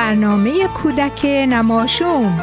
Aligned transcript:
برنامه 0.00 0.68
کودک 0.68 1.24
نماشوم 1.24 2.36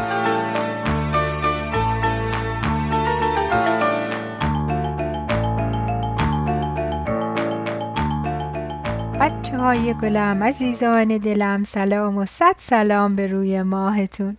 بچه 9.19 9.57
های 9.57 9.93
گلم 9.93 10.43
عزیزان 10.43 11.17
دلم 11.17 11.63
سلام 11.63 12.17
و 12.17 12.25
صد 12.25 12.55
سلام 12.59 13.15
به 13.15 13.27
روی 13.27 13.61
ماهتون 13.61 14.37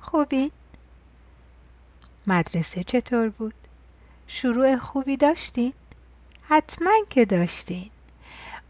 خوبی؟ 0.00 0.50
مدرسه 2.26 2.84
چطور 2.84 3.28
بود؟ 3.28 3.54
شروع 4.26 4.76
خوبی 4.76 5.16
داشتین؟ 5.16 5.72
حتما 6.48 6.92
که 7.10 7.24
داشتین 7.24 7.90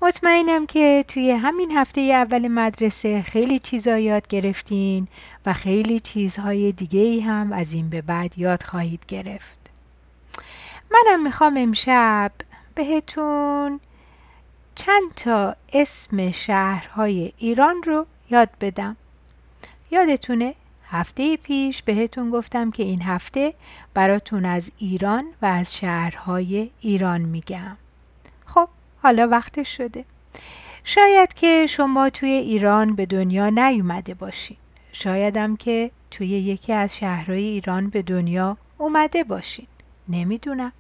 مطمئنم 0.04 0.66
که 0.66 1.04
توی 1.08 1.30
همین 1.30 1.70
هفته 1.70 2.00
اول 2.00 2.48
مدرسه 2.48 3.22
خیلی 3.22 3.58
چیزا 3.58 3.98
یاد 3.98 4.28
گرفتین 4.28 5.08
و 5.46 5.52
خیلی 5.52 6.00
چیزهای 6.00 6.72
دیگه 6.72 7.00
ای 7.00 7.20
هم 7.20 7.52
از 7.52 7.72
این 7.72 7.88
به 7.88 8.02
بعد 8.02 8.38
یاد 8.38 8.62
خواهید 8.62 9.00
گرفت. 9.08 9.70
منم 10.90 11.22
می‌خوام 11.22 11.56
امشب 11.56 12.32
بهتون 12.74 13.80
چند 14.74 15.14
تا 15.16 15.56
اسم 15.72 16.30
شهرهای 16.30 17.32
ایران 17.38 17.82
رو 17.82 18.06
یاد 18.30 18.50
بدم. 18.60 18.96
یادتونه 19.90 20.54
هفته 20.88 21.36
پیش 21.36 21.82
بهتون 21.82 22.30
گفتم 22.30 22.70
که 22.70 22.82
این 22.82 23.02
هفته 23.02 23.54
براتون 23.94 24.44
از 24.44 24.70
ایران 24.78 25.24
و 25.42 25.46
از 25.46 25.74
شهرهای 25.74 26.70
ایران 26.80 27.20
میگم. 27.20 27.76
حالا 29.04 29.28
وقتش 29.28 29.76
شده. 29.76 30.04
شاید 30.84 31.34
که 31.34 31.66
شما 31.66 32.10
توی 32.10 32.30
ایران 32.30 32.94
به 32.94 33.06
دنیا 33.06 33.48
نیومده 33.48 34.14
باشین. 34.14 34.56
شایدم 34.92 35.56
که 35.56 35.90
توی 36.10 36.26
یکی 36.28 36.72
از 36.72 36.96
شهرهای 36.96 37.44
ایران 37.44 37.90
به 37.90 38.02
دنیا 38.02 38.56
اومده 38.78 39.24
باشین. 39.24 39.66
نمی‌دونم. 40.08 40.72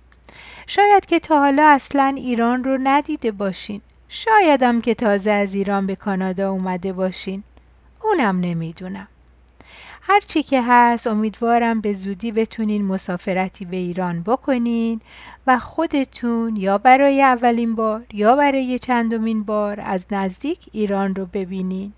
شاید 0.66 1.06
که 1.06 1.20
تا 1.20 1.38
حالا 1.38 1.66
اصلا 1.68 2.14
ایران 2.16 2.64
رو 2.64 2.78
ندیده 2.82 3.30
باشین. 3.32 3.80
شایدم 4.08 4.80
که 4.80 4.94
تازه 4.94 5.30
از 5.30 5.54
ایران 5.54 5.86
به 5.86 5.96
کانادا 5.96 6.50
اومده 6.50 6.92
باشین. 6.92 7.42
اونم 8.02 8.40
نمی‌دونم. 8.40 9.08
هرچی 10.06 10.42
که 10.42 10.62
هست 10.62 11.06
امیدوارم 11.06 11.80
به 11.80 11.92
زودی 11.92 12.32
بتونین 12.32 12.84
مسافرتی 12.84 13.64
به 13.64 13.76
ایران 13.76 14.22
بکنین 14.22 15.00
و 15.46 15.58
خودتون 15.58 16.56
یا 16.56 16.78
برای 16.78 17.22
اولین 17.22 17.74
بار 17.74 18.04
یا 18.12 18.36
برای 18.36 18.78
چندمین 18.78 19.42
بار 19.42 19.80
از 19.80 20.04
نزدیک 20.10 20.58
ایران 20.72 21.14
رو 21.14 21.26
ببینین. 21.26 21.92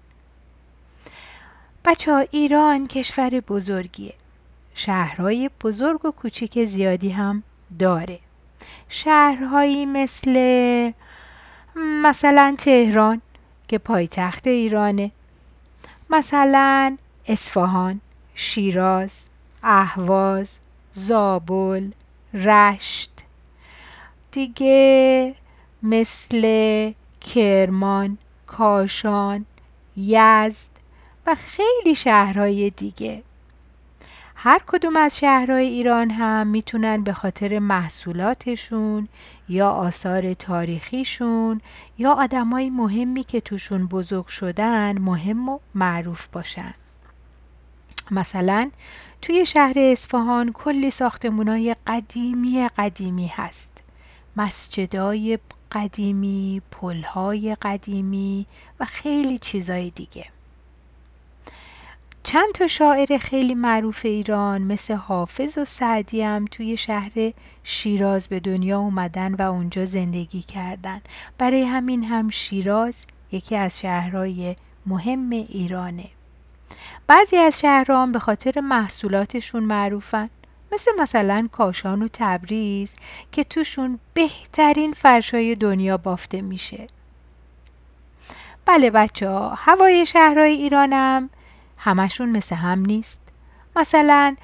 بچه 1.84 2.12
ها 2.12 2.24
ایران 2.30 2.86
کشور 2.86 3.40
بزرگیه. 3.40 4.14
شهرهای 4.74 5.50
بزرگ 5.64 6.04
و 6.04 6.10
کوچیک 6.10 6.64
زیادی 6.64 7.10
هم 7.10 7.42
داره. 7.78 8.18
شهرهایی 8.88 9.86
مثل 9.86 10.32
مثلا 11.77 12.54
تهران 12.58 13.20
که 13.68 13.78
پایتخت 13.78 14.46
ایرانه. 14.46 15.10
مثلا 16.10 16.96
اصفهان 17.28 18.00
شیراز 18.34 19.10
اهواز 19.62 20.48
زابل 20.94 21.91
رشت. 22.34 23.10
دیگه 24.33 25.34
مثل 25.83 26.92
کرمان 27.20 28.18
کاشان 28.46 29.44
یزد 29.96 30.66
و 31.27 31.34
خیلی 31.34 31.95
شهرهای 31.95 32.70
دیگه. 32.70 33.23
هر 34.34 34.61
کدوم 34.67 34.96
از 34.96 35.18
شهرهای 35.18 35.67
ایران 35.67 36.11
هم 36.11 36.46
می‌تونن 36.46 37.02
به 37.02 37.12
خاطر 37.12 37.58
محصولاتشون 37.58 39.08
یا 39.48 39.70
آثار 39.70 40.34
تاریخیشون 40.34 41.61
یا 41.98 42.12
آدمای 42.12 42.70
مهمی 42.70 43.24
که 43.24 43.40
توشون 43.40 43.86
بزرگ 43.86 44.27
شدن 44.27 44.98
مهم 44.98 45.48
و 45.48 45.58
معروف 45.74 46.27
باشن. 46.27 46.74
مثلا 48.11 48.70
توی 49.22 49.46
شهر 49.46 49.78
اصفهان 49.78 50.52
کلی 50.52 50.90
ساختمونای 50.90 51.77
قدیمی 51.86 52.68
قدیمی 52.78 53.27
هست. 53.27 53.68
مسجدای 54.36 55.39
قدیمی 55.72 56.62
پلهای 56.70 57.56
قدیمی 57.62 58.46
و 58.80 58.84
خیلی 58.84 59.39
چیزای 59.39 59.90
دیگه. 59.90 60.27
چند 62.22 62.52
تا 62.55 62.66
شاعر 62.66 63.18
خیلی 63.18 63.55
معروف 63.55 64.00
ایران 64.05 64.62
مثل 64.62 64.95
حافظ 64.95 65.58
و 65.58 65.64
سعدی 65.64 66.22
هم 66.22 66.45
توی 66.45 66.77
شهر 66.77 67.33
شیراز 67.64 68.28
به 68.28 68.40
دنیا 68.40 68.78
اومدن 68.78 69.34
و 69.34 69.42
اونجا 69.42 69.84
زندگی 69.84 70.42
کردن. 70.42 71.00
برای 71.39 71.62
همین 71.62 72.05
هم 72.05 72.30
شیراز 72.30 72.95
یکی 73.33 73.56
از 73.56 73.80
شهرهای 73.80 74.56
مهم 74.86 75.30
ایرانه. 75.30 76.15
بعضی 77.06 77.36
از 77.36 77.61
شهرها 77.61 78.06
به 78.06 78.18
خاطر 78.18 78.61
محصولاتشون 78.61 79.62
معروفن. 79.62 80.30
مثل 80.72 80.90
مثلا 80.98 81.48
کاشان 81.52 82.02
و 82.02 82.08
تبریز 82.12 82.90
که 83.33 83.44
توشون 83.44 83.98
بهترین 84.14 84.92
فرشای 84.92 85.55
دنیا 85.55 85.96
بافته 85.96 86.40
میشه. 86.40 86.89
بله 88.66 88.90
بچه 88.90 89.28
ها 89.28 89.55
هوای 89.55 90.06
شهرهای 90.06 90.52
ایرانم 90.52 91.30
همشون 91.78 92.28
مثل 92.28 92.56
هم 92.56 92.80
نیست. 92.80 93.20
مثلا 93.77 94.36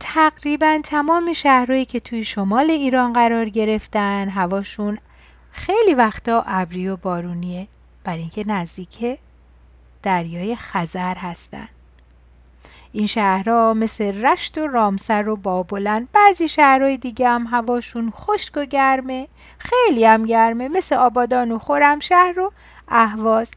تقریبا 0.00 0.80
تمام 0.84 1.32
شهرهایی 1.32 1.84
که 1.84 2.00
توی 2.00 2.24
شمال 2.24 2.70
ایران 2.70 3.12
قرار 3.12 3.48
گرفتن 3.48 4.28
هواشون 4.28 4.98
خیلی 5.52 5.94
وقتا 5.94 6.44
ابری 6.46 6.88
و 6.88 6.96
بارونیه. 6.96 7.68
برای 8.04 8.20
اینکه 8.20 8.44
نزدیک 8.46 9.18
دریای 10.02 10.56
خزر 10.56 11.14
هستن. 11.14 11.68
این 12.92 13.06
شهرها 13.06 13.74
مثل 13.74 14.26
رشت 14.26 14.58
و 14.58 14.66
رامسر 14.66 15.28
و 15.28 15.36
بابلن 15.36 16.08
بعضی 16.12 16.48
شهرهای 16.48 16.96
دیگه 16.96 17.28
هم 17.28 17.46
هواشون 17.46 18.10
خشک 18.10 18.56
و 18.56 18.64
گرمه 18.64 19.28
خیلی 19.58 20.04
هم 20.04 20.26
گرمه 20.26 20.68
مثل 20.68 20.94
آبادان 20.94 21.52
و 21.52 21.58
خرمشهر 21.58 22.40
و 22.40 22.52
اهواز. 22.88 23.48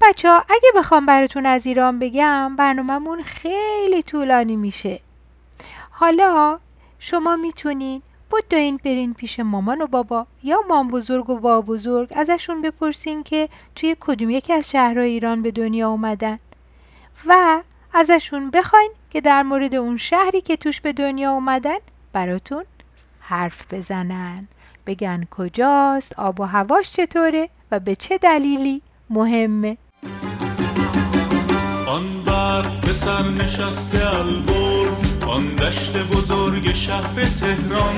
بچه 0.00 0.28
ها 0.30 0.44
اگه 0.48 0.68
بخوام 0.76 1.06
براتون 1.06 1.46
از 1.46 1.66
ایران 1.66 1.98
بگم 1.98 2.56
برنامهمون 2.56 3.22
خیلی 3.22 4.02
طولانی 4.02 4.56
میشه. 4.56 5.00
حالا 5.90 6.58
شما 6.98 7.36
می‌تونین 7.36 8.02
این 8.50 8.80
برین 8.84 9.14
پیش 9.14 9.40
مامان 9.40 9.82
و 9.82 9.86
بابا 9.86 10.26
یا 10.42 10.60
مام 10.68 10.88
بزرگ 10.88 11.30
و 11.30 11.38
با 11.38 11.60
بزرگ 11.60 12.12
ازشون 12.16 12.62
بپرسین 12.62 13.22
که 13.22 13.48
توی 13.74 13.96
کدوم 14.00 14.30
یکی 14.30 14.52
از 14.52 14.70
شهرهای 14.70 15.10
ایران 15.10 15.42
به 15.42 15.50
دنیا 15.50 15.90
اومدن. 15.90 16.38
و 17.26 17.62
ازشون 17.94 18.50
بخواین 18.50 18.90
که 19.10 19.20
در 19.20 19.42
مورد 19.42 19.74
اون 19.74 19.96
شهری 19.96 20.40
که 20.40 20.56
توش 20.56 20.80
به 20.80 20.92
دنیا 20.92 21.30
اومدن 21.30 21.78
براتون 22.12 22.64
حرف 23.20 23.74
بزنن. 23.74 24.48
بگن 24.86 25.24
کجاست 25.30 26.12
آب 26.18 26.40
و 26.40 26.44
هواش 26.44 26.90
چطوره 26.92 27.48
و 27.70 27.80
به 27.80 27.94
چه 27.94 28.18
دلیلی 28.18 28.82
مهمه. 29.10 29.76
آن 31.86 32.24
برف 32.24 32.80
به 32.86 32.92
سر 32.92 33.22
نشسته 33.22 34.16
البرز 34.16 35.24
آن 35.24 35.54
دشت 35.54 35.96
بزرگ 35.96 36.72
شهر 36.72 37.24
تهران. 37.24 37.96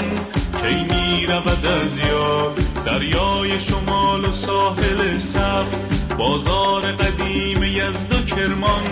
کی 0.62 0.84
می 0.84 1.26
رود 1.26 1.66
از 1.66 1.98
یاد 1.98 2.58
دریای 2.86 3.60
شمال 3.60 4.24
و 4.24 4.32
ساحل 4.32 5.16
سبز 5.16 5.84
بازار 6.18 6.82
قدیم 6.82 7.62
یزد 7.62 8.14
و 8.14 8.24
کرمان. 8.24 8.82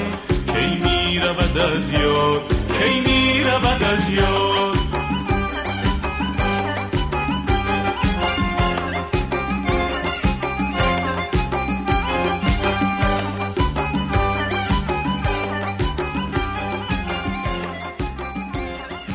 کی 0.55 0.77
می 0.77 1.21
رود 1.21 1.59
از 1.59 1.93
یاد 1.93 2.49
کی 2.79 3.01
می 3.01 3.43
رود 3.43 3.83
از 3.83 4.11
یاد 4.11 4.75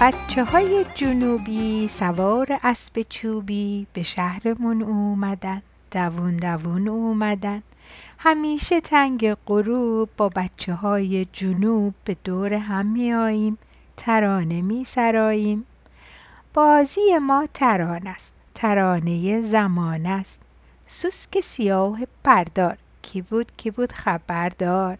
بچه 0.02 0.44
های 0.44 0.86
جنوبی 0.96 1.90
سوار 2.00 2.60
اسب 2.64 3.02
چوبی 3.10 3.88
به 3.94 4.04
شهرمون 4.04 4.82
اومدن. 4.82 5.62
دوون 5.92 6.38
دوون 6.38 6.88
اومدن. 6.88 7.64
همیشه 8.21 8.81
تنگ 8.81 9.33
غروب 9.33 10.10
با 10.18 10.30
بچه 10.30 10.74
های 10.74 11.27
جنوب 11.33 11.94
به 12.06 12.18
دور 12.24 12.54
هم 12.54 12.86
میاییم 12.86 13.57
ترانه 13.98 14.62
می 14.62 14.83
سراییم 14.86 15.66
بازی 16.54 17.18
ما 17.21 17.48
تران 17.54 18.07
است 18.07 18.33
ترانه 18.56 19.42
زمان 19.42 20.06
است. 20.06 20.39
سوسک 20.88 21.39
سیاه 21.39 22.00
پردار 22.24 22.77
کی 23.01 23.21
بود 23.21 23.51
کی 23.57 23.71
بود 23.71 23.92
خبردار. 23.92 24.98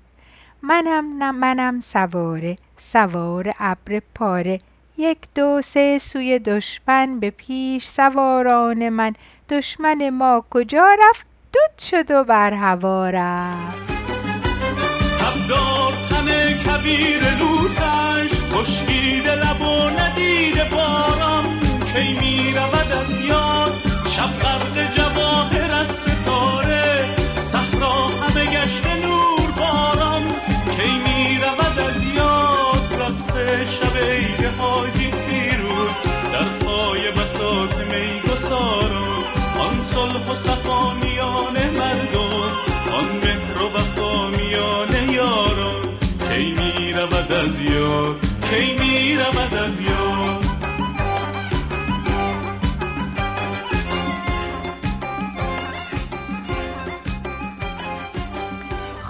منم 0.62 1.36
منم 1.36 1.80
سواره 1.80 2.57
سوار 2.77 3.54
ابر 3.60 4.01
پاره. 4.16 4.60
یک 4.98 5.18
دو 5.36 5.62
سه 5.62 6.00
سوی 6.00 6.39
دشمن 6.39 7.19
به 7.19 7.30
پیش 7.30 7.88
سواران 7.88 8.89
من. 8.89 9.16
دشمن 9.50 10.10
ما 10.10 10.44
کجا 10.50 10.98
رفت؟ 11.00 11.29
دود 11.54 11.80
شد 11.90 12.12
و 12.12 12.24
بر 12.24 12.54
هوا 12.54 13.10
رفت. 13.10 13.90
تن 16.10 16.57
کبیر 16.57 17.22
لوتش 17.40 18.31
خشکیده 18.54 19.36
لب 19.36 19.62
و 19.62 19.90
ندیده 19.90 20.63
بارم 20.63 21.60
کی 21.94 22.13
می 22.13 22.54
رود 22.54 22.92
از 22.92 23.22
یاد 23.22 23.59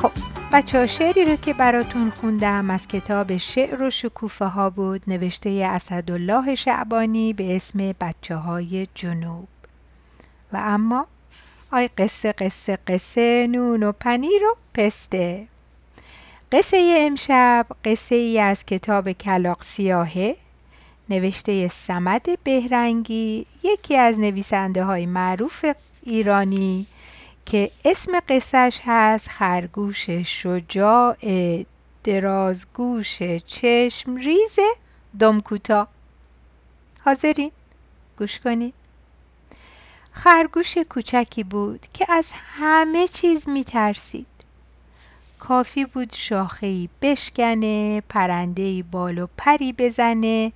خب 0.02 0.12
بچه 0.54 0.88
شعری 0.88 1.26
رو 1.26 1.36
که 1.36 1.54
براتون 1.54 2.10
خوندم 2.10 2.70
از 2.70 2.88
کتاب 2.88 3.38
شعر 3.38 3.82
و 3.82 3.90
شکوفه 3.90 4.46
ها 4.46 4.70
بود 4.70 5.02
نوشته 5.08 5.50
اسدالله 5.50 6.56
شعبانی 6.56 7.34
به 7.34 7.56
اسم 7.56 7.96
بچه 8.02 8.36
های 8.36 8.88
جنوب. 8.96 9.48
و 10.54 10.58
اما 10.58 11.08
آی 11.72 11.88
قصه 11.98 12.32
قصه 12.32 12.78
قصه 12.88 13.48
نون 13.48 13.84
و 13.84 13.92
پنیر 13.92 14.44
و 14.44 14.56
پسته. 14.74 15.48
قصه 16.52 16.96
امشب 17.00 17.66
قصه 17.86 18.16
ای 18.16 18.40
از 18.40 18.66
کتاب 18.66 19.12
کلاق 19.12 19.64
سیاهه 19.64 20.36
نوشته 21.10 21.68
سمد 21.68 22.26
بهرنگی 22.44 23.46
یکی 23.64 23.96
از 23.96 24.20
نویسنده 24.20 24.84
های 24.84 25.06
معروف 25.06 25.66
ایرانی. 26.04 26.88
که 27.46 27.72
اسم 27.86 28.20
قصهش 28.20 28.80
هست 28.86 29.30
خرگوش 29.30 30.10
شجاع 30.10 31.18
درازگوش 32.04 33.24
چشم 33.46 34.16
ریز 34.16 34.56
دمکوتا 35.20 35.88
حاضرین؟ 37.06 37.52
گوش 38.18 38.40
کنید 38.40 38.74
خرگوش 40.12 40.78
کوچکی 40.78 41.44
بود 41.44 41.88
که 41.94 42.06
از 42.12 42.26
همه 42.32 43.08
چیز 43.08 43.50
می 43.50 43.64
ترسید 43.64 44.28
کافی 45.40 45.86
بود 45.86 46.14
شاخهی 46.14 46.90
بشکنه 47.02 48.02
پرندهی 48.10 48.84
بال 48.84 49.18
و 49.18 49.28
پری 49.38 49.74
بزنه 49.74 50.52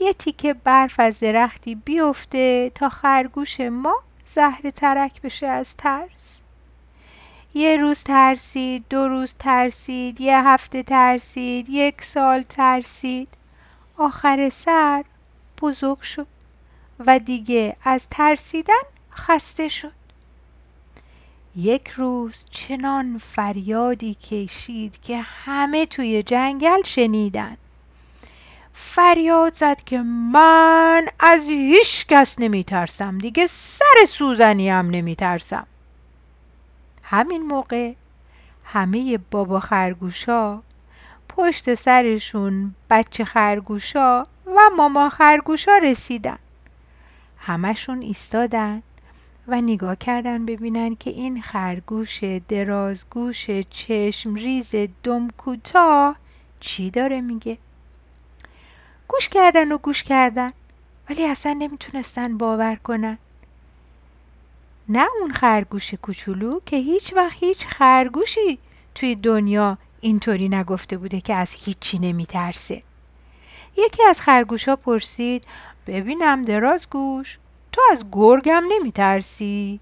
یه 0.00 0.12
تیکه 0.12 0.54
برف 0.54 1.00
از 1.00 1.20
درختی 1.20 1.74
بیفته 1.74 2.72
تا 2.74 2.88
خرگوش 2.88 3.60
ما 3.60 3.94
زهر 4.38 4.70
ترک 4.70 5.22
بشه 5.22 5.46
از 5.46 5.66
ترس. 5.78 6.38
یه 7.54 7.76
روز 7.76 8.02
ترسید 8.02 8.84
دو 8.90 9.08
روز 9.08 9.34
ترسید 9.38 10.20
یه 10.20 10.48
هفته 10.48 10.82
ترسید 10.82 11.68
یک 11.68 12.04
سال 12.04 12.42
ترسید. 12.42 13.28
آخر 13.96 14.48
سر 14.48 15.04
بزرگ 15.62 16.00
شد 16.00 16.26
و 16.98 17.18
دیگه 17.18 17.76
از 17.84 18.06
ترسیدن 18.10 18.84
خسته 19.12 19.68
شد. 19.68 19.92
یک 21.56 21.88
روز 21.88 22.44
چنان 22.50 23.18
فریادی 23.18 24.14
کشید 24.14 25.00
که 25.02 25.20
همه 25.20 25.86
توی 25.86 26.22
جنگل 26.22 26.82
شنیدن. 26.84 27.56
فریاد 28.80 29.54
زد 29.54 29.84
که 29.86 30.02
من 30.32 31.06
از 31.20 31.48
هیچ 31.48 32.06
کس 32.06 32.34
نمی 32.38 32.64
ترسم 32.64 33.18
دیگه 33.18 33.46
سر 33.46 34.06
سوزنی 34.08 34.70
هم 34.70 34.90
نمی 34.90 35.16
ترسم 35.16 35.66
همین 37.02 37.42
موقع 37.42 37.92
همه 38.64 39.18
بابا 39.30 39.60
خرگوشا 39.60 40.60
پشت 41.28 41.74
سرشون 41.74 42.74
بچه 42.90 43.24
خرگوشا 43.24 44.22
و 44.22 44.60
ماما 44.76 45.08
خرگوشا 45.08 45.76
رسیدن. 45.76 46.38
همشون 47.38 48.02
ایستادن 48.02 48.82
و 49.48 49.60
نگاه 49.60 49.96
کردن 49.96 50.46
ببینن 50.46 50.94
که 50.94 51.10
این 51.10 51.42
خرگوش 51.42 52.24
درازگوش 52.48 53.50
چشم 53.70 54.34
ریز 54.34 54.74
دم 55.02 55.28
کوتاه 55.30 56.16
چی 56.60 56.90
داره 56.90 57.20
میگه. 57.20 57.58
گوش 59.08 59.28
کردن 59.28 59.72
و 59.72 59.78
گوش 59.78 60.02
کردن. 60.02 60.52
ولی 61.10 61.26
اصلا 61.26 61.52
نمی‌تونستن 61.52 62.38
باور 62.38 62.74
کنن. 62.74 63.18
نه 64.88 65.06
اون 65.20 65.32
خرگوش 65.32 65.94
کوچولو 65.94 66.60
که 66.66 66.76
هیچ 66.76 67.12
وقت 67.16 67.36
هیچ 67.40 67.66
خرگوشی 67.66 68.58
توی 68.94 69.14
دنیا 69.14 69.78
اینطوری 70.00 70.48
نگفته 70.48 70.96
بوده 70.96 71.20
که 71.20 71.34
از 71.34 71.50
هیچی 71.52 71.98
نمیترسه. 71.98 72.82
یکی 73.76 74.02
از 74.02 74.20
خرگوش 74.20 74.68
ها 74.68 74.76
پرسید 74.76 75.44
ببینم 75.86 76.42
درازگوش 76.42 77.38
تو 77.72 77.80
از 77.92 78.04
گرگم 78.12 78.64
نمیترسی؟ 78.68 79.80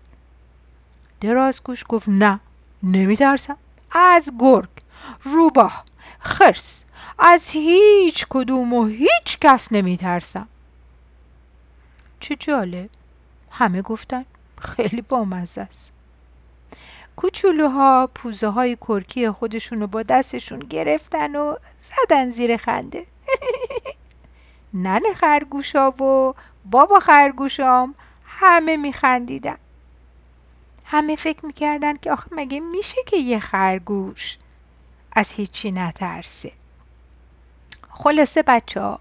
درازگوش 1.21 1.85
گفت 1.89 2.09
نه 2.09 2.41
نمیترسم. 2.83 3.57
از 3.91 4.31
گرگ. 4.39 4.69
روباه. 5.25 5.85
خرس. 6.19 6.85
از 7.19 7.43
هیچ 7.47 8.27
کدوم 8.31 8.73
و 8.73 8.87
هیچ 8.87 9.39
کس 9.41 9.73
نمیترسم. 9.73 10.49
چه 12.21 12.37
جالب. 12.37 12.91
همه 13.51 13.83
گفتن 13.83 14.25
خیلی 14.61 15.03
بامزه 15.03 15.61
است. 15.61 15.93
کوچولوها 17.17 18.11
پوزه 18.15 18.49
های 18.49 18.77
کرکی 18.77 19.31
خودشون 19.31 19.81
رو 19.81 19.87
با 19.87 20.03
دستشون 20.03 20.59
گرفتن 20.59 21.37
و 21.37 21.57
زدن 21.83 22.31
زیر 22.31 22.57
خنده. 22.57 23.07
نن 24.75 25.03
خرگوشا 25.17 25.91
و 25.91 26.35
بابا 26.65 26.99
خرگوشام 27.01 27.95
همه 28.25 28.77
میخندیدن. 28.77 29.57
همه 30.85 31.17
فکر 31.17 31.47
می‌کردن 31.47 31.97
که 31.97 32.13
آخه 32.13 32.29
مگه 32.33 32.61
میشه 32.61 32.99
که 33.07 33.17
یه 33.17 33.41
خرگوش 33.41 34.39
از 35.13 35.31
هیچی 35.31 35.71
نترسه. 35.73 36.53
خلاصه 37.97 38.43
بچه 38.43 38.81
ها 38.81 38.99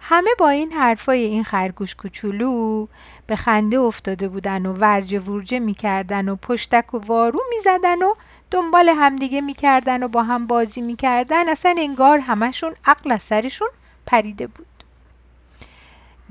همه 0.00 0.30
با 0.38 0.48
این 0.48 0.72
حرفای 0.72 1.24
این 1.24 1.44
خرگوش 1.44 1.94
کوچولو 1.94 2.86
به 3.26 3.36
خنده 3.36 3.78
افتاده 3.78 4.28
بودن 4.28 4.66
و 4.66 4.72
ورجه 4.72 5.20
ورجه 5.20 5.58
می‌کردن 5.58 6.28
و 6.28 6.36
پشتک 6.36 6.94
و 6.94 6.98
وارو 6.98 7.40
می‌زدن 7.56 8.02
و 8.02 8.14
دنبال 8.50 8.88
همدیگه 8.88 9.40
می‌کردن 9.40 10.02
و 10.02 10.08
با 10.08 10.22
هم 10.22 10.46
بازی 10.46 10.80
می‌کردن. 10.80 11.48
اصلا 11.48 11.74
انگار 11.78 12.18
همشون 12.18 12.74
عقل 12.84 13.12
از 13.12 13.22
سرشون 13.22 13.68
پریده 14.06 14.46
بود. 14.46 14.66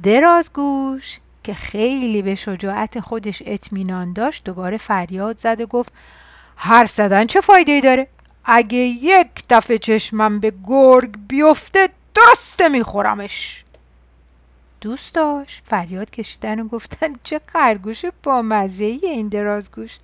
درازگوش 0.03 1.19
که 1.43 1.53
خیلی 1.53 2.21
به 2.21 2.35
شجاعت 2.35 2.99
خودش 2.99 3.43
اطمینان 3.45 4.13
داشت 4.13 4.43
دوباره 4.43 4.77
فریاد 4.77 5.37
زد 5.37 5.61
و 5.61 5.65
گفت 5.65 5.93
هر 6.57 6.85
زدن 6.85 7.27
چه 7.27 7.41
فایده 7.41 7.81
داره؟ 7.81 8.07
اگه 8.45 8.77
یک 8.77 9.27
دفعه 9.49 9.77
چشمم 9.77 10.39
به 10.39 10.53
گرگ 10.67 11.15
بیفته 11.27 11.89
درسته 12.15 12.69
میخورمش. 12.69 13.63
دوست 14.81 15.15
داشت 15.15 15.61
فریاد 15.65 16.11
کشیدن 16.11 16.59
و 16.59 16.67
گفتن 16.67 17.15
چه 17.23 17.41
خرگوش 17.47 18.05
با 18.23 18.41
مزه 18.41 18.83
این 18.83 19.27
درازگوش. 19.27 19.97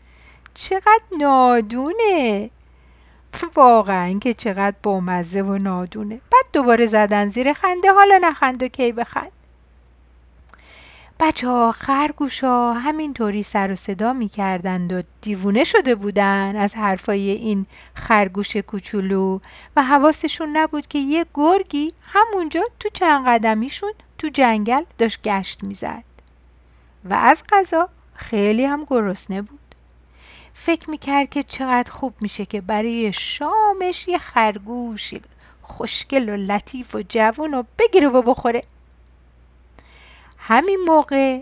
چقدر 0.54 1.01
نادونه. 1.18 2.50
واقعا 3.56 4.20
که 4.20 4.34
چقدر 4.34 4.75
بامزه 4.84 5.42
و 5.42 5.58
نادونه. 5.58 6.16
بعد 6.16 6.46
دوباره 6.54 6.86
زدن 6.86 7.30
زیر 7.30 7.54
خنده 7.54 7.89
حالا 7.94 8.18
نخند 8.22 8.63
و 8.63 8.68
کی 8.68 8.92
بخند. 8.92 9.32
بچه 11.22 11.48
ها 11.48 11.72
خرگوش 11.72 12.44
ها 12.44 12.74
همینطوری 12.74 13.44
سر 13.44 13.72
و 13.72 13.76
صدا 13.76 14.14
می 14.14 14.30
کردند 14.30 14.94
و 14.94 15.02
دیوونه 15.22 15.64
شده 15.64 15.96
بودن 15.96 16.56
از 16.56 16.76
حرفای 16.76 17.30
این 17.30 17.66
خرگوش 17.94 18.58
کوچولو 18.58 19.40
و 19.76 19.84
حواسشون 19.84 20.58
نبود 20.58 20.88
که 20.88 21.00
یه 21.00 21.26
گرگی 21.34 21.94
همونجا 22.02 22.62
تو 22.80 22.90
چند 22.90 23.28
قدمیشون 23.28 23.92
تو 24.18 24.30
جنگل 24.30 24.84
داشت 24.98 25.22
گشت 25.22 25.64
می‌زد. 25.64 26.04
و 27.06 27.14
از 27.14 27.44
غذا 27.52 27.90
خیلی 28.14 28.66
هم 28.66 28.86
گرسنه 28.90 29.42
بود. 29.42 29.60
فکر 30.54 30.90
می‌کرد 30.90 31.30
که 31.30 31.44
چقدر 31.44 31.92
خوب 31.92 32.14
میشه 32.22 32.46
که 32.46 32.62
برای 32.62 33.14
شامش 33.14 34.08
یه 34.08 34.18
خرگوشی 34.18 35.22
خوشگل 35.62 36.30
و 36.30 36.36
لطیف 36.36 36.96
و 36.96 37.02
جوون 37.10 37.54
و 37.54 37.64
بگیره 37.80 38.08
و 38.08 38.22
بخوره. 38.22 38.64
همین 40.50 40.79
موقع 40.88 41.41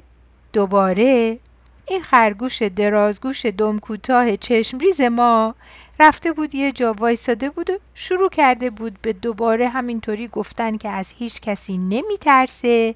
دوباره 0.54 1.40
این 1.88 2.02
خرگوش 2.02 2.62
درازگوش 2.62 3.46
دم 3.46 3.80
کوتاه 3.80 4.38
چشم 4.38 4.78
ریز 4.78 5.02
ما 5.02 5.56
رفته 6.00 6.32
بود 6.32 6.56
یه 6.56 6.72
جا 6.72 6.94
وایساده 6.94 7.50
بود 7.50 7.70
و 7.70 7.78
شروع 7.96 8.30
کرده 8.30 8.70
بود 8.70 8.98
به 9.02 9.14
دوباره 9.14 9.70
همینطوری 9.70 10.28
گفتن 10.28 10.78
که 10.78 10.90
از 10.90 11.06
هیچ 11.18 11.42
کسی 11.42 11.78
نمی 11.78 12.18
ترسه 12.22 12.96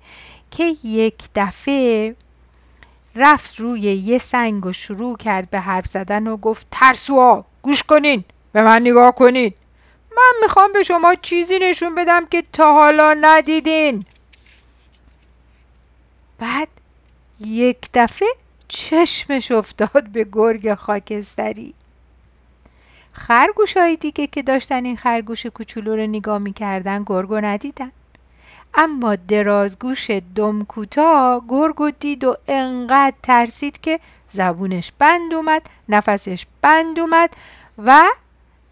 که 0.51 0.75
یک 0.83 1.15
دفعه 1.35 2.15
رفت 3.15 3.59
روی 3.59 3.81
یه 3.81 4.17
سنگ 4.17 4.65
و 4.65 4.73
شروع 4.73 5.17
کرد 5.17 5.49
به 5.49 5.59
حرف 5.59 5.87
زدن 5.87 6.27
و 6.27 6.37
گفت 6.37 6.67
ترسوا 6.71 7.45
گوش 7.61 7.83
کنین 7.83 8.23
به 8.53 8.61
من 8.61 8.81
نگاه 8.81 9.15
کنین. 9.15 9.53
من 10.17 10.33
می‌خوام 10.41 10.73
به 10.73 10.83
شما 10.83 11.15
چیزی 11.15 11.59
نشون 11.59 11.95
بدم 11.95 12.25
که 12.25 12.43
تا 12.53 12.73
حالا 12.73 13.17
ندیدین. 13.21 14.05
بعد 16.41 16.67
یک 17.39 17.89
دفعه 17.93 18.27
چشمش 18.67 19.51
افتاد 19.51 20.07
به 20.07 20.27
گرگ 20.31 20.73
خاکستری. 20.73 21.73
خرگوش 23.11 23.77
های 23.77 23.95
دیگه 23.95 24.27
که 24.27 24.41
داشتن 24.41 24.85
این 24.85 24.97
خرگوش 24.97 25.45
کوچولو 25.45 25.95
رو 25.95 26.07
نگاه 26.07 26.37
می‌کردن 26.37 27.03
گرگو 27.03 27.35
ندیدن. 27.35 27.91
اما 28.73 29.15
درازگوش 29.15 30.09
دم 30.35 30.63
کوتاه 30.63 31.43
گرگو 31.49 31.91
دید 31.91 32.23
و 32.23 32.37
انقدر 32.47 33.15
ترسید 33.23 33.81
که 33.81 33.99
زبونش 34.33 34.91
بند 34.99 35.33
اومد 35.33 35.61
نفسش 35.89 36.45
بند 36.61 36.99
اومد 36.99 37.29
و 37.77 38.03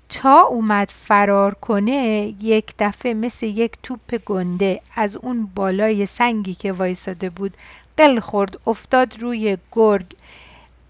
تا 0.10 0.42
اومد 0.42 0.92
فرار 1.08 1.54
کنه 1.54 2.34
یک 2.42 2.74
دفعه 2.80 3.14
مثل 3.14 3.46
یک 3.46 3.72
توپ 3.84 4.16
گنده 4.26 4.82
از 4.96 5.16
اون 5.16 5.46
بالای 5.56 6.06
سنگی 6.06 6.56
که 6.56 6.72
وایساده 6.72 7.30
بود 7.30 7.58
قل 7.98 8.20
خورد 8.20 8.60
افتاد 8.68 9.20
روی 9.20 9.58
گرگ. 9.72 10.06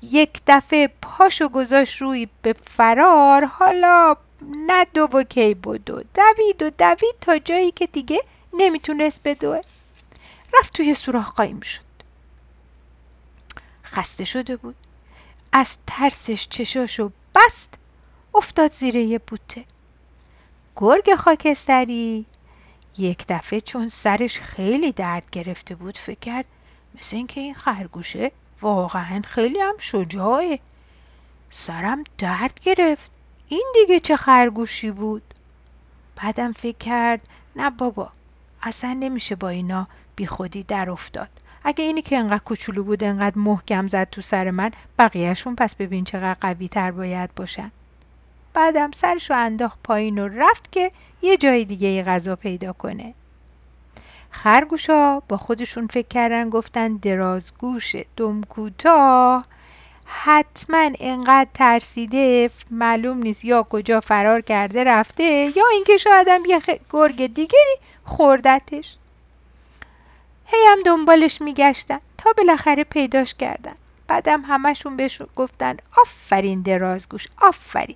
یک 0.02 0.42
دفعه 0.48 0.90
پاشو 1.02 1.50
گذاشت 1.50 2.02
روی 2.02 2.28
به 2.42 2.56
فرار 2.78 3.46
حالا 3.46 4.16
نه 4.42 4.86
دو 4.94 5.10
و 5.14 5.24
کی 5.24 5.54
بدو 5.54 6.04
دوید 6.14 6.64
و 6.64 6.70
دوید 6.70 7.16
تا 7.22 7.38
جایی 7.38 7.72
که 7.72 7.88
دیگه 7.88 8.24
نمی‌تونست 8.54 9.20
بدوه. 9.24 9.62
رفت 10.60 10.74
توی 10.74 10.96
سوراخ 10.96 11.36
قایم 11.36 11.60
شد. 11.60 11.82
خسته 13.86 14.26
شده 14.26 14.56
بود. 14.56 14.76
از 15.52 15.78
ترسش 15.88 16.48
چشاشو 16.50 17.12
بست 17.36 17.79
افتاد 18.40 18.74
زیر 18.74 18.96
یه 18.96 19.20
بوته. 19.20 19.64
گرگ 20.76 21.16
خاکستری 21.16 22.26
یک 22.98 23.26
دفعه 23.30 23.62
چون 23.62 23.90
سرش 23.90 24.40
خیلی 24.40 24.92
درد 24.92 25.24
گرفته 25.32 25.76
بود 25.76 25.98
فکر 25.98 26.20
کرد 26.20 26.46
مثل 26.96 27.16
اینکه 27.16 27.42
این 27.42 27.54
خرگوشه 27.54 28.32
واقعا 28.62 29.22
خیلی 29.26 29.60
هم 29.60 29.76
شجاعه. 29.80 30.60
سرم 31.50 32.04
درد 32.18 32.60
گرفت. 32.64 33.12
این 33.48 33.74
دیگه 33.74 34.00
چه 34.00 34.16
خرگوشی 34.16 34.92
بود؟ 34.92 35.34
بعدم 36.16 36.52
فکر 36.52 36.78
کرد 36.78 37.22
نه 37.56 37.70
بابا 37.70 38.12
اصلا 38.62 38.94
نمیشه 38.94 39.36
با 39.36 39.50
اینا 39.50 39.88
بی 40.16 40.28
خودی 40.28 40.64
در 40.64 40.90
افتاد. 40.90 41.30
اگه 41.64 41.84
اینی 41.84 42.02
که 42.02 42.18
انقدر 42.18 42.44
کوچولو 42.44 42.84
بود 42.84 43.04
انقدر 43.04 43.38
محکم 43.38 43.88
زد 43.88 44.10
تو 44.10 44.22
سر 44.22 44.52
من 44.52 44.72
بقیهشون 45.00 45.56
پس 45.56 45.76
ببین 45.76 46.04
چقدر 46.04 46.38
قوی 46.42 46.68
تر 46.68 46.92
باید 46.92 47.36
باشن. 47.36 47.72
بعدم 48.60 48.92
سرشو 48.92 49.34
انداخت 49.34 49.80
پایین 49.84 50.20
و 50.20 50.28
رفت 50.28 50.72
که 50.72 50.92
یه 51.22 51.38
جای 51.38 51.66
دیگه 51.66 51.88
ای 51.88 52.04
غذا 52.04 52.36
پیدا 52.36 52.74
کنه. 52.74 53.14
خرگوشا 54.32 55.20
با 55.20 55.38
خودشون 55.38 55.88
فکر 55.88 56.08
کردن 56.08 56.50
گفتن 56.50 56.96
درازگوش 56.96 57.96
دم 58.18 58.42
کوتاه 58.42 59.46
حتما 60.06 60.92
انقدر 61.00 61.50
ترسیده 61.54 62.50
معلوم 62.72 63.18
نیست 63.18 63.46
یا 63.46 63.64
کجا 63.64 64.00
فرار 64.00 64.42
کرده 64.42 64.84
رفته 64.84 65.24
یا 65.58 65.66
اینکه 65.74 65.98
شایدم 65.98 66.46
یه 66.46 66.62
گرگ 66.90 67.34
دیگری 67.34 67.76
خوردتش. 68.04 68.96
هی 70.46 70.66
هم 70.70 70.84
دنبالش 70.86 71.42
میگشتن. 71.42 72.00
تا 72.18 72.34
بالاخره 72.38 72.84
پیداش 72.84 73.34
کردن. 73.34 73.76
بعدم 74.08 74.42
همشون 74.42 74.98
بهش 74.98 75.22
گفتن 75.36 75.78
آفرین 75.98 76.62
درازگوش 76.62 77.28
آفرین. 77.42 77.96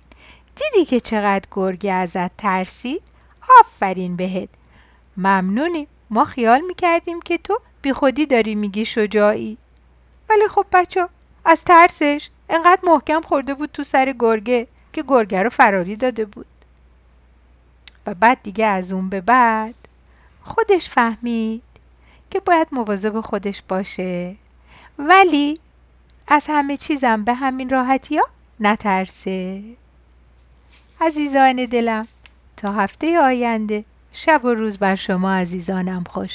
دیدی 0.56 0.84
که 0.84 1.00
چقدر 1.00 1.48
گرگی 1.50 1.90
ازت 1.90 2.36
ترسید؟ 2.36 3.02
آفرین 3.60 4.16
بهت. 4.16 4.48
ممنونی. 5.16 5.86
ما 6.10 6.24
خیال 6.24 6.60
می‌کردیم 6.60 7.20
که 7.20 7.38
تو 7.38 7.60
بی 7.82 7.92
خودی 7.92 8.26
داری 8.26 8.54
میگی 8.54 8.84
شجاعی. 8.84 9.58
ولی 10.30 10.48
خب 10.48 10.66
بچه 10.72 11.08
از 11.44 11.64
ترسش 11.64 12.30
انقدر 12.48 12.80
محکم 12.84 13.20
خورده 13.20 13.54
بود 13.54 13.70
تو 13.72 13.84
سر 13.84 14.14
گرگه 14.18 14.66
که 14.92 15.04
گرگه 15.08 15.42
رو 15.42 15.50
فراری 15.50 15.96
داده 15.96 16.24
بود. 16.24 16.46
و 18.06 18.14
بعد 18.14 18.38
دیگه 18.42 18.66
از 18.66 18.92
اون 18.92 19.08
به 19.08 19.20
بعد 19.20 19.74
خودش 20.42 20.90
فهمید 20.90 21.62
که 22.30 22.40
باید 22.40 22.68
مواظب 22.72 23.20
خودش 23.20 23.62
باشه. 23.68 24.36
ولی 24.98 25.60
از 26.28 26.44
همه 26.48 26.76
چیزم 26.76 27.24
به 27.24 27.34
همین 27.34 27.70
راحتی 27.70 28.16
ها 28.16 28.24
نترسه. 28.60 29.62
عزیزان 31.00 31.66
دلم 31.66 32.08
تا 32.56 32.72
هفته 32.72 33.18
آینده 33.18 33.84
شب 34.12 34.44
و 34.44 34.48
روز 34.48 34.78
بر 34.78 34.94
شما 34.96 35.32
عزیزانم 35.34 36.04
خوش. 36.10 36.30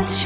از 0.06 0.20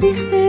dichter. 0.00 0.39